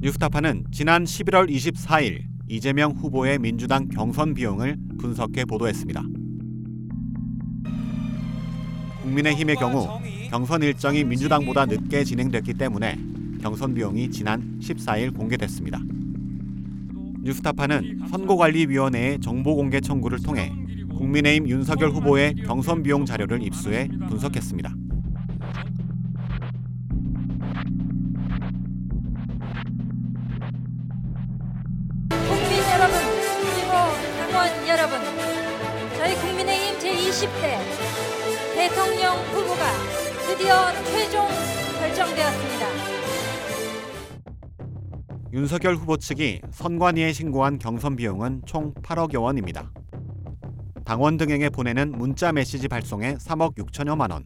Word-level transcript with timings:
뉴스타파는 0.00 0.66
지난 0.70 1.02
11월 1.02 1.50
24일 1.50 2.20
이재명 2.46 2.92
후보의 2.92 3.40
민주당 3.40 3.88
경선 3.88 4.32
비용을 4.32 4.76
분석해 4.96 5.44
보도했습니다. 5.44 6.04
국민의힘의 9.02 9.56
경우 9.56 9.88
경선 10.30 10.62
일정이 10.62 11.02
민주당보다 11.02 11.66
늦게 11.66 12.04
진행됐기 12.04 12.54
때문에 12.54 12.96
경선 13.42 13.74
비용이 13.74 14.08
지난 14.10 14.60
14일 14.60 15.16
공개됐습니다. 15.16 15.80
뉴스타파는 17.22 18.02
선거관리위원회의 18.08 19.18
정보 19.18 19.56
공개 19.56 19.80
청구를 19.80 20.20
통해 20.22 20.52
국민의힘 20.96 21.48
윤석열 21.48 21.90
후보의 21.90 22.36
경선 22.46 22.84
비용 22.84 23.04
자료를 23.04 23.42
입수해 23.42 23.88
분석했습니다. 24.08 24.72
여러분, 34.78 35.00
저희 35.96 36.14
국민의힘 36.14 36.78
제20대 36.78 37.58
대통령 38.54 39.16
후보가 39.32 39.64
드디어 40.28 40.72
최종 40.84 41.26
결정되었습니다. 41.80 42.66
윤석열 45.32 45.74
후보 45.74 45.96
측이 45.96 46.42
선관위에 46.52 47.12
신고한 47.12 47.58
경선 47.58 47.96
비용은 47.96 48.42
총 48.46 48.72
8억여 48.74 49.20
원입니다. 49.20 49.72
당원 50.84 51.16
등에게 51.16 51.50
보내는 51.50 51.90
문자 51.90 52.30
메시지 52.30 52.68
발송에 52.68 53.14
3억 53.14 53.56
6천여만 53.56 54.12
원, 54.12 54.24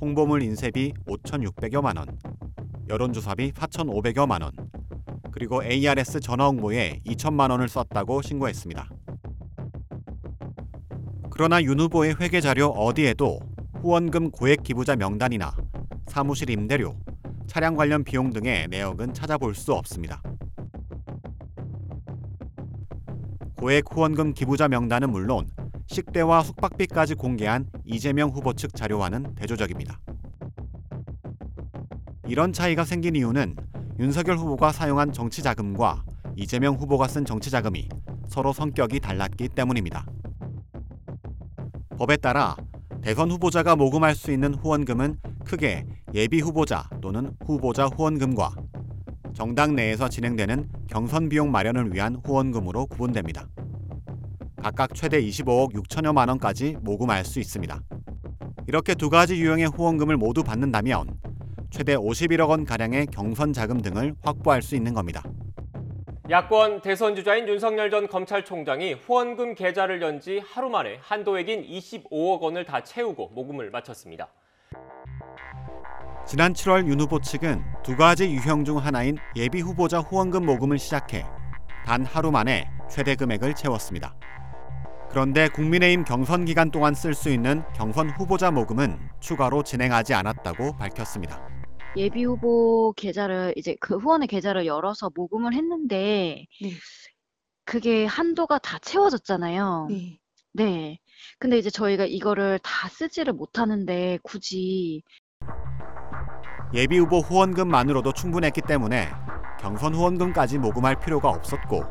홍보물 0.00 0.42
인쇄비 0.42 0.94
5,600여만 1.06 1.98
원, 1.98 2.18
여론조사비 2.88 3.52
4,500여만 3.52 4.42
원, 4.42 4.52
그리고 5.32 5.62
ARS 5.62 6.20
전화 6.20 6.46
홍보에 6.46 7.02
2천만 7.06 7.50
원을 7.50 7.68
썼다고 7.68 8.22
신고했습니다. 8.22 8.95
그러나 11.36 11.62
윤 11.62 11.78
후보의 11.78 12.16
회계 12.18 12.40
자료 12.40 12.68
어디에도 12.68 13.40
후원금 13.82 14.30
고액 14.30 14.62
기부자 14.62 14.96
명단이나 14.96 15.54
사무실 16.06 16.48
임대료, 16.48 16.96
차량 17.46 17.76
관련 17.76 18.04
비용 18.04 18.32
등의 18.32 18.68
내역은 18.68 19.12
찾아볼 19.12 19.54
수 19.54 19.74
없습니다. 19.74 20.22
고액 23.58 23.84
후원금 23.92 24.32
기부자 24.32 24.66
명단은 24.66 25.10
물론 25.10 25.46
식대와 25.88 26.42
숙박비까지 26.42 27.16
공개한 27.16 27.68
이재명 27.84 28.30
후보 28.30 28.54
측 28.54 28.74
자료와는 28.74 29.34
대조적입니다. 29.34 30.00
이런 32.28 32.54
차이가 32.54 32.86
생긴 32.86 33.14
이유는 33.14 33.56
윤석열 33.98 34.38
후보가 34.38 34.72
사용한 34.72 35.12
정치 35.12 35.42
자금과 35.42 36.02
이재명 36.34 36.76
후보가 36.76 37.08
쓴 37.08 37.26
정치 37.26 37.50
자금이 37.50 37.90
서로 38.26 38.54
성격이 38.54 39.00
달랐기 39.00 39.50
때문입니다. 39.50 40.06
법에 41.96 42.16
따라 42.18 42.56
대선 43.00 43.30
후보자가 43.30 43.74
모금할 43.74 44.14
수 44.14 44.30
있는 44.30 44.54
후원금은 44.54 45.18
크게 45.44 45.86
예비 46.12 46.40
후보자 46.40 46.88
또는 47.00 47.32
후보자 47.44 47.86
후원금과 47.86 48.54
정당 49.32 49.74
내에서 49.74 50.08
진행되는 50.08 50.68
경선 50.88 51.28
비용 51.28 51.50
마련을 51.50 51.94
위한 51.94 52.16
후원금으로 52.24 52.86
구분됩니다. 52.86 53.48
각각 54.62 54.94
최대 54.94 55.22
25억 55.22 55.72
6천여만 55.72 56.28
원까지 56.28 56.76
모금할 56.80 57.24
수 57.24 57.38
있습니다. 57.38 57.80
이렇게 58.66 58.94
두 58.94 59.08
가지 59.08 59.40
유형의 59.40 59.68
후원금을 59.68 60.16
모두 60.16 60.42
받는다면 60.42 61.18
최대 61.70 61.94
51억 61.96 62.48
원 62.48 62.64
가량의 62.64 63.06
경선 63.06 63.52
자금 63.52 63.80
등을 63.80 64.14
확보할 64.22 64.62
수 64.62 64.74
있는 64.74 64.92
겁니다. 64.92 65.22
야권 66.28 66.80
대선 66.80 67.14
주자인 67.14 67.46
윤석열 67.46 67.88
전 67.90 68.08
검찰총장이 68.08 68.94
후원금 68.94 69.54
계좌를 69.54 70.02
연 70.02 70.16
지 70.20 70.38
하루 70.38 70.70
만에 70.70 70.98
한도액인 71.02 71.62
25억 71.68 72.40
원을 72.40 72.64
다 72.64 72.82
채우고 72.82 73.30
모금을 73.34 73.70
마쳤습니다. 73.70 74.28
지난 76.26 76.54
7월 76.54 76.88
윤 76.88 76.98
후보 76.98 77.20
측은 77.20 77.62
두 77.84 77.96
가지 77.96 78.24
유형 78.30 78.64
중 78.64 78.78
하나인 78.78 79.18
예비 79.36 79.60
후보자 79.60 79.98
후원금 80.00 80.46
모금을 80.46 80.78
시작해 80.78 81.24
단 81.84 82.04
하루 82.04 82.32
만에 82.32 82.68
최대 82.88 83.14
금액을 83.14 83.54
채웠습니다. 83.54 84.16
그런데 85.10 85.48
국민의힘 85.48 86.04
경선 86.04 86.46
기간 86.46 86.70
동안 86.70 86.94
쓸 86.94 87.14
수 87.14 87.30
있는 87.30 87.62
경선 87.74 88.10
후보자 88.10 88.50
모금은 88.50 88.98
추가로 89.20 89.62
진행하지 89.62 90.14
않았다고 90.14 90.76
밝혔습니다. 90.78 91.55
예비 91.96 92.24
후보 92.24 92.92
계좌를 92.96 93.54
이제 93.56 93.76
그 93.80 93.96
후원의 93.96 94.28
계좌를 94.28 94.66
열어서 94.66 95.10
모금을 95.14 95.54
했는데 95.54 96.46
네. 96.60 96.70
그게 97.64 98.04
한도가 98.04 98.58
다 98.58 98.78
채워졌잖아요. 98.78 99.88
네. 99.90 100.18
네. 100.52 100.98
근데 101.38 101.58
이제 101.58 101.70
저희가 101.70 102.04
이거를 102.04 102.58
다 102.62 102.88
쓰지를 102.88 103.32
못하는데 103.32 104.18
굳이 104.22 105.02
예비 106.74 106.98
후보 106.98 107.18
후원금만으로도 107.18 108.12
충분했기 108.12 108.60
때문에 108.60 109.08
경선 109.60 109.94
후원금까지 109.94 110.58
모금할 110.58 111.00
필요가 111.00 111.30
없었고 111.30 111.82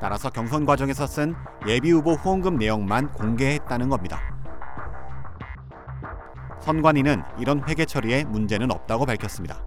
따라서 0.00 0.28
경선 0.28 0.66
과정에서 0.66 1.06
쓴 1.06 1.34
예비 1.66 1.90
후보 1.90 2.12
후원금 2.12 2.56
내역만 2.56 3.12
공개했다는 3.12 3.88
겁니다. 3.88 4.35
선관위는 6.66 7.22
이런 7.38 7.62
회계 7.68 7.84
처리에 7.84 8.24
문제는 8.24 8.72
없다고 8.72 9.06
밝혔습니다. 9.06 9.62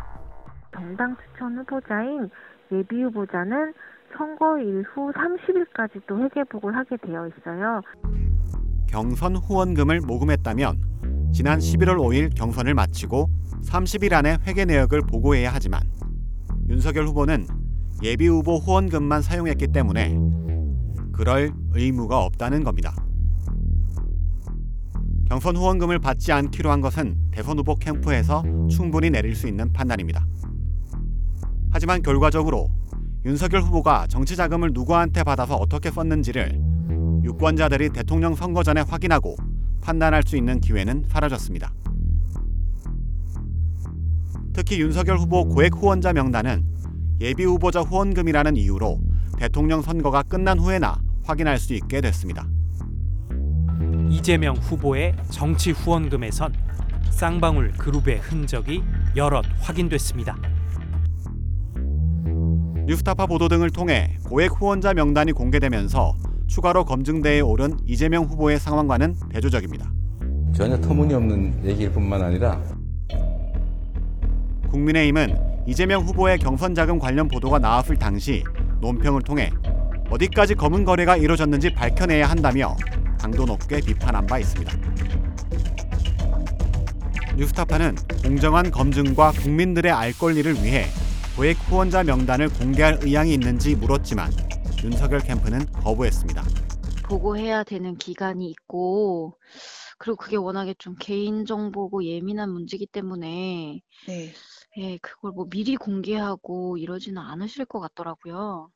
정당 0.75 1.15
추천 1.15 1.57
후보자인 1.57 2.29
예비 2.73 3.01
후보자는 3.03 3.73
선거일 4.17 4.83
후 4.83 5.09
30일까지 5.13 6.01
또 6.07 6.21
회계복을 6.21 6.75
하게 6.75 6.97
되어 6.97 7.27
있어요. 7.27 7.81
경선 8.87 9.37
후원금을 9.37 10.01
모금했다면 10.01 11.31
지난 11.33 11.59
11월 11.59 11.95
5일 11.97 12.35
경선을 12.35 12.73
마치고 12.73 13.29
30일 13.63 14.11
안에 14.13 14.37
회계 14.45 14.66
내역을 14.66 15.03
보고해야 15.09 15.51
하지만 15.53 15.81
윤석열 16.67 17.05
후보는 17.05 17.47
예비 18.03 18.27
후보 18.27 18.57
후원금만 18.57 19.21
사용했기 19.21 19.67
때문에 19.67 20.17
그럴 21.13 21.51
의무가 21.73 22.19
없다는 22.25 22.66
겁니다. 22.66 22.93
경선 25.29 25.56
후원금을 25.57 26.00
받지 26.00 26.31
않기로 26.31 26.72
한 26.72 26.81
것은 26.81 27.16
대선 27.31 27.59
후보 27.59 27.75
캠프에서 27.75 28.44
충분히 28.67 29.12
내릴 29.12 29.35
수 29.35 29.47
있는 29.47 29.72
판단입니다. 29.72 30.25
하지만 31.69 32.01
결과적으로 32.01 32.72
윤석열 33.25 33.62
후보가 33.62 34.07
정치 34.07 34.35
자금을 34.35 34.72
누구한테 34.73 35.23
받아서 35.23 35.56
어떻게 35.56 35.91
썼는지를 35.91 36.59
유권자들이 37.23 37.90
대통령 37.90 38.34
선거 38.34 38.63
전에 38.63 38.81
확인하고 38.81 39.35
판단할 39.81 40.23
수 40.25 40.35
있는 40.35 40.59
기회는 40.59 41.06
사라졌습니다. 41.09 41.73
특히 44.51 44.81
윤석열 44.81 45.19
후보 45.19 45.47
고액 45.47 45.75
후원자 45.75 46.11
명단은 46.11 46.66
예비 47.22 47.44
후보자 47.44 47.81
후원금이라는 47.81 48.57
이유로 48.57 49.00
대통령 49.38 49.84
선거가 49.84 50.23
끝난 50.23 50.57
후에나 50.57 51.00
확인할 51.23 51.59
수 51.59 51.75
있게 51.75 52.01
됐습니다. 52.01 52.47
이재명 54.09 54.56
후보의 54.56 55.16
정치 55.30 55.72
후원금에선 55.72 56.53
쌍방울 57.12 57.74
그룹의 57.74 58.20
흔적이 58.20 58.84
여럿 59.16 59.46
확인됐습니다. 59.59 60.36
뉴스타파 62.88 63.28
보도 63.28 63.47
등을 63.47 63.70
통해 63.70 64.18
고액 64.25 64.52
후원자 64.59 64.94
명단이 64.94 65.31
공개되면서 65.31 66.16
추가로 66.47 66.86
검증대에 66.86 67.42
오른 67.42 67.78
이재명 67.86 68.24
후보의 68.24 68.59
상황과는 68.59 69.16
대조적입니다. 69.30 69.92
전혀 70.53 70.80
터무니없는 70.81 71.66
얘기일 71.66 71.91
뿐만 71.91 72.24
아니라 72.24 72.59
국민의힘은 74.70 75.38
이재명 75.67 76.02
후보의 76.03 76.40
경선 76.40 76.73
자금 76.73 76.97
관련 76.97 77.28
보도가 77.28 77.59
나왔을 77.59 77.96
당시 77.97 78.44
논평을 78.82 79.22
통해 79.22 79.52
어디까지 80.09 80.55
검은 80.55 80.85
거래가 80.85 81.16
이뤄졌는지 81.16 81.72
밝혀내야 81.73 82.28
한다며 82.28 82.76
강도 83.19 83.45
높게 83.45 83.81
비판한 83.81 84.25
바 84.25 84.39
있습니다. 84.39 84.73
뉴스타파는 87.35 87.95
공정한 88.23 88.71
검증과 88.71 89.31
국민들의 89.31 89.91
알 89.91 90.13
권리를 90.13 90.55
위해 90.63 90.85
고액 91.35 91.57
후원자 91.69 92.03
명단을 92.03 92.49
공개할 92.49 92.99
의향이 93.01 93.33
있는지 93.33 93.75
물었지만 93.75 94.31
윤석열 94.83 95.19
캠프는 95.19 95.66
거부했습니다. 95.73 96.43
보고해야 97.03 97.63
되는 97.63 97.97
기간이 97.97 98.49
있고 98.49 99.37
그리고 99.97 100.16
그게 100.16 100.37
워낙에 100.37 100.75
좀 100.77 100.95
개인 100.99 101.45
정보고 101.45 102.05
예민한 102.05 102.49
문제이기 102.51 102.87
때문에 102.87 103.81
네. 104.07 104.33
예, 104.77 104.97
그걸 104.99 105.31
뭐 105.31 105.45
미리 105.49 105.75
공개하고 105.75 106.77
이러지는 106.77 107.21
않으실 107.21 107.66
것 107.66 107.79
같더라고요. 107.79 108.69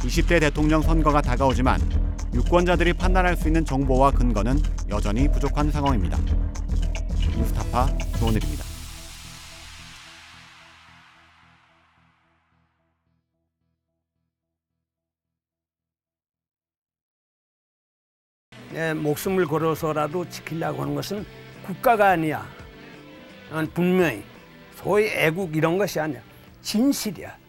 20대 0.00 0.40
대통령 0.40 0.82
선거가 0.82 1.20
다가오지만 1.20 2.11
유권자들이 2.34 2.94
판단할 2.94 3.36
수 3.36 3.48
있는 3.48 3.64
정보와 3.64 4.10
근거는 4.12 4.58
여전히 4.88 5.28
부족한 5.30 5.70
상황입니다. 5.70 6.18
무스타파 7.36 7.86
노늘입니다. 8.20 8.64
내 18.72 18.78
네, 18.78 18.94
목숨을 18.94 19.44
걸어서라도 19.46 20.26
지키려고 20.30 20.80
하는 20.80 20.94
것은 20.94 21.26
국가가 21.66 22.08
아니야. 22.10 22.48
아, 23.50 23.66
분명히 23.74 24.24
소위 24.76 25.08
애국 25.08 25.54
이런 25.54 25.76
것이 25.76 26.00
아니야. 26.00 26.22
진실이야. 26.62 27.41